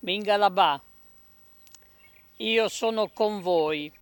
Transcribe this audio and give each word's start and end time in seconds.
Mingalabà, 0.00 0.80
io 2.36 2.68
sono 2.68 3.08
con 3.08 3.40
voi. 3.40 3.92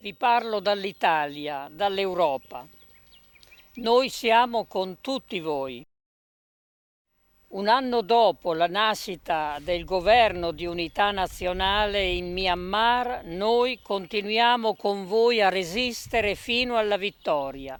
Vi 0.00 0.14
parlo 0.14 0.60
dall'Italia, 0.60 1.68
dall'Europa. 1.70 2.66
Noi 3.74 4.08
siamo 4.08 4.64
con 4.64 5.00
tutti 5.00 5.40
voi. 5.40 5.86
Un 7.52 7.66
anno 7.66 8.02
dopo 8.02 8.54
la 8.54 8.68
nascita 8.68 9.58
del 9.60 9.84
governo 9.84 10.52
di 10.52 10.66
unità 10.66 11.10
nazionale 11.10 12.04
in 12.04 12.32
Myanmar, 12.32 13.22
noi 13.24 13.80
continuiamo 13.82 14.76
con 14.76 15.04
voi 15.04 15.42
a 15.42 15.48
resistere 15.48 16.36
fino 16.36 16.76
alla 16.76 16.96
vittoria 16.96 17.76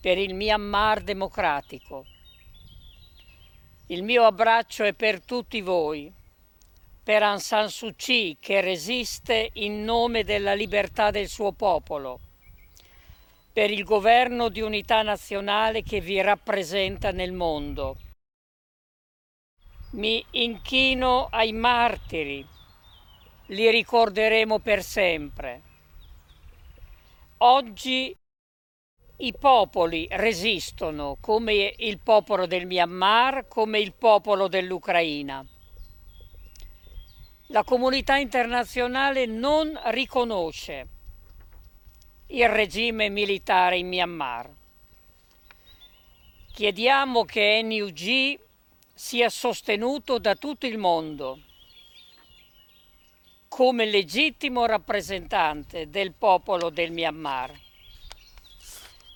per 0.00 0.18
il 0.18 0.34
Myanmar 0.34 1.00
democratico. 1.00 2.04
Il 3.88 4.04
mio 4.04 4.22
abbraccio 4.22 4.84
è 4.84 4.92
per 4.92 5.20
tutti 5.20 5.60
voi, 5.62 6.12
per 7.02 7.24
Aung 7.24 7.40
San 7.40 7.68
Suu 7.68 7.92
Kyi 7.96 8.36
che 8.38 8.60
resiste 8.60 9.50
in 9.54 9.82
nome 9.82 10.22
della 10.22 10.54
libertà 10.54 11.10
del 11.10 11.26
suo 11.26 11.50
popolo, 11.50 12.20
per 13.52 13.68
il 13.68 13.82
governo 13.82 14.48
di 14.48 14.60
unità 14.60 15.02
nazionale 15.02 15.82
che 15.82 16.00
vi 16.00 16.20
rappresenta 16.20 17.10
nel 17.10 17.32
mondo 17.32 17.96
mi 19.96 20.22
inchino 20.32 21.28
ai 21.30 21.52
martiri, 21.52 22.46
li 23.46 23.70
ricorderemo 23.70 24.58
per 24.58 24.82
sempre. 24.82 25.62
Oggi 27.38 28.14
i 29.18 29.34
popoli 29.38 30.06
resistono 30.10 31.16
come 31.20 31.72
il 31.78 31.98
popolo 31.98 32.46
del 32.46 32.66
Myanmar, 32.66 33.48
come 33.48 33.78
il 33.78 33.94
popolo 33.94 34.48
dell'Ucraina. 34.48 35.44
La 37.48 37.64
comunità 37.64 38.16
internazionale 38.16 39.24
non 39.24 39.80
riconosce 39.86 40.86
il 42.28 42.48
regime 42.50 43.08
militare 43.08 43.78
in 43.78 43.88
Myanmar. 43.88 44.50
Chiediamo 46.52 47.24
che 47.24 47.60
NUG 47.62 48.44
sia 48.98 49.28
sostenuto 49.28 50.18
da 50.18 50.36
tutto 50.36 50.66
il 50.66 50.78
mondo 50.78 51.38
come 53.46 53.84
legittimo 53.84 54.64
rappresentante 54.64 55.90
del 55.90 56.12
popolo 56.12 56.70
del 56.70 56.92
Myanmar. 56.92 57.52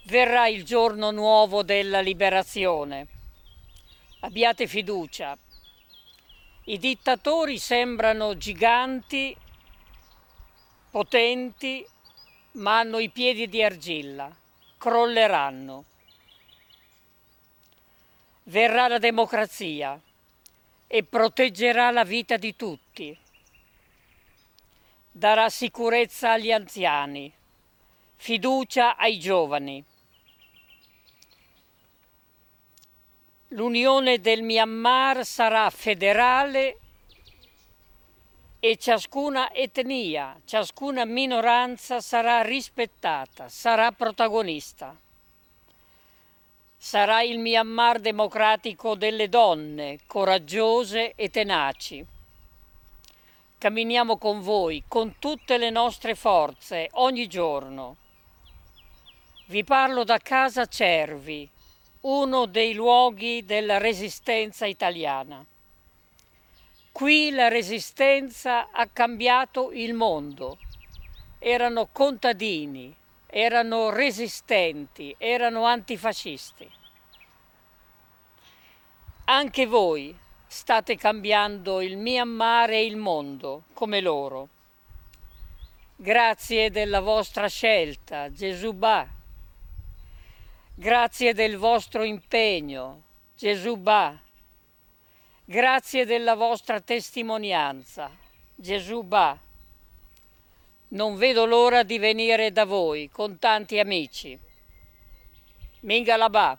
Verrà 0.05 0.49
il 0.49 0.65
giorno 0.65 1.11
nuovo 1.11 1.63
della 1.63 2.01
liberazione. 2.01 3.07
Abbiate 4.21 4.67
fiducia. 4.67 5.37
I 6.65 6.79
dittatori 6.79 7.57
sembrano 7.57 8.37
giganti, 8.37 9.35
potenti, 10.91 11.87
ma 12.53 12.81
hanno 12.81 12.99
i 12.99 13.09
piedi 13.09 13.49
di 13.49 13.63
argilla. 13.63 14.31
Crolleranno 14.77 15.85
verrà 18.45 18.89
la 18.89 18.99
democrazia 18.99 20.01
e 20.87 21.05
proteggerà 21.05 21.91
la 21.91 22.05
vita 22.05 22.37
di 22.37 22.57
tutti. 22.57 23.17
Darà 25.13 25.49
sicurezza 25.49 26.33
agli 26.33 26.51
anziani, 26.51 27.33
fiducia 28.17 28.97
ai 28.97 29.19
giovani. 29.19 29.85
L'unione 33.49 34.21
del 34.21 34.43
Myanmar 34.43 35.25
sarà 35.25 35.69
federale 35.71 36.79
e 38.61 38.77
ciascuna 38.77 39.53
etnia, 39.53 40.39
ciascuna 40.45 41.05
minoranza 41.05 42.01
sarà 42.01 42.43
rispettata, 42.43 43.49
sarà 43.49 43.91
protagonista. 43.91 44.97
Sarà 46.83 47.21
il 47.21 47.39
Myanmar 47.39 48.01
democratico 48.01 48.95
delle 48.95 49.29
donne, 49.29 49.99
coraggiose 50.07 51.13
e 51.15 51.29
tenaci. 51.29 52.03
Camminiamo 53.59 54.17
con 54.17 54.41
voi, 54.41 54.85
con 54.89 55.17
tutte 55.19 55.59
le 55.59 55.69
nostre 55.69 56.15
forze, 56.15 56.89
ogni 56.93 57.27
giorno. 57.27 57.97
Vi 59.49 59.63
parlo 59.63 60.05
da 60.05 60.17
casa 60.21 60.65
Cervi, 60.65 61.47
uno 62.01 62.47
dei 62.47 62.73
luoghi 62.73 63.45
della 63.45 63.77
resistenza 63.77 64.65
italiana. 64.65 65.45
Qui 66.93 67.31
la 67.31 67.49
resistenza 67.49 68.71
ha 68.73 68.87
cambiato 68.87 69.71
il 69.73 69.93
mondo. 69.93 70.57
Erano 71.39 71.89
contadini, 71.93 72.97
erano 73.31 73.91
resistenti, 73.91 75.15
erano 75.17 75.65
antifascisti. 75.65 76.69
Anche 79.25 79.67
voi 79.67 80.17
state 80.47 80.97
cambiando 80.97 81.81
il 81.81 81.97
Myanmar 81.97 82.71
e 82.71 82.85
il 82.85 82.97
mondo 82.97 83.65
come 83.73 84.01
loro. 84.01 84.49
Grazie 85.95 86.71
della 86.71 87.01
vostra 87.01 87.47
scelta, 87.47 88.33
Gesù 88.33 88.73
Ba. 88.73 89.07
Grazie 90.75 91.35
del 91.35 91.57
vostro 91.57 92.03
impegno, 92.03 93.03
Gesù 93.37 93.77
Ba. 93.77 94.19
Grazie 95.45 96.05
della 96.05 96.35
vostra 96.35 96.81
testimonianza, 96.81 98.11
Gesù 98.55 99.03
Ba. 99.03 99.39
Non 100.93 101.17
vedo 101.17 101.45
l'ora 101.45 101.85
di 101.85 101.99
venire 101.99 102.51
da 102.51 102.65
voi 102.65 103.09
con 103.11 103.39
tanti 103.39 103.79
amici. 103.79 104.37
Mingalabà. 105.81 106.59